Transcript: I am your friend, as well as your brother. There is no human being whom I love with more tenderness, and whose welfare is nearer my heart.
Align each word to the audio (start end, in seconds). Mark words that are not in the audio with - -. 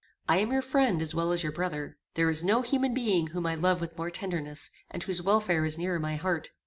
I 0.27 0.37
am 0.39 0.51
your 0.51 0.63
friend, 0.63 0.99
as 0.99 1.13
well 1.13 1.31
as 1.31 1.43
your 1.43 1.51
brother. 1.51 1.95
There 2.15 2.27
is 2.27 2.43
no 2.43 2.63
human 2.63 2.91
being 2.91 3.27
whom 3.27 3.45
I 3.45 3.53
love 3.53 3.79
with 3.79 3.99
more 3.99 4.09
tenderness, 4.09 4.71
and 4.89 5.03
whose 5.03 5.21
welfare 5.21 5.63
is 5.63 5.77
nearer 5.77 5.99
my 5.99 6.15
heart. 6.15 6.49